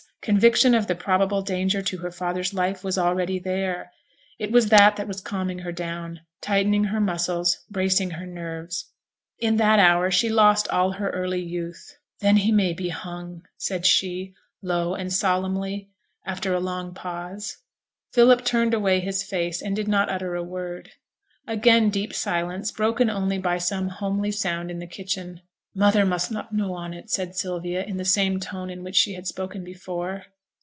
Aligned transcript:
conviction 0.21 0.75
of 0.75 0.85
the 0.85 0.93
probable 0.93 1.41
danger 1.41 1.81
to 1.81 1.97
her 1.97 2.11
father's 2.11 2.53
life 2.53 2.83
was 2.83 2.95
already 2.95 3.39
there: 3.39 3.91
it 4.37 4.51
was 4.51 4.67
that 4.69 4.95
that 4.95 5.07
was 5.07 5.19
calming 5.19 5.57
her 5.57 5.71
down, 5.71 6.19
tightening 6.41 6.83
her 6.83 7.01
muscles, 7.01 7.65
bracing 7.71 8.11
her 8.11 8.27
nerves. 8.27 8.91
In 9.39 9.57
that 9.57 9.79
hour 9.79 10.11
she 10.11 10.29
lost 10.29 10.67
all 10.67 10.91
her 10.91 11.09
early 11.09 11.41
youth. 11.41 11.97
'Then 12.19 12.37
he 12.37 12.51
may 12.51 12.71
be 12.71 12.89
hung,' 12.89 13.41
said 13.57 13.87
she, 13.87 14.35
low 14.61 14.93
and 14.93 15.11
solemnly, 15.11 15.89
after 16.23 16.53
a 16.53 16.59
long 16.59 16.93
pause. 16.93 17.57
Philip 18.13 18.45
turned 18.45 18.75
away 18.75 18.99
his 18.99 19.23
face, 19.23 19.59
and 19.59 19.75
did 19.75 19.87
not 19.87 20.11
utter 20.11 20.35
a 20.35 20.43
word. 20.43 20.91
Again 21.47 21.89
deep 21.89 22.13
silence, 22.13 22.71
broken 22.71 23.09
only 23.09 23.39
by 23.39 23.57
some 23.57 23.87
homely 23.89 24.29
sound 24.29 24.69
in 24.69 24.77
the 24.77 24.85
kitchen. 24.85 25.41
'Mother 25.73 26.05
must 26.05 26.31
not 26.33 26.53
know 26.53 26.73
on 26.73 26.93
it,' 26.93 27.09
said 27.09 27.33
Sylvia, 27.33 27.81
in 27.85 27.95
the 27.95 28.03
same 28.03 28.41
tone 28.41 28.69
in 28.69 28.83
which 28.83 28.97
she 28.97 29.13
had 29.13 29.25
spoken 29.25 29.63
before. 29.63 30.25